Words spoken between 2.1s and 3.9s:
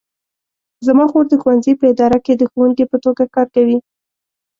کې د ښوونکې په توګه کار کوي